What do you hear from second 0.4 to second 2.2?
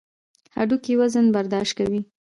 هډوکي وزن برداشت کوي.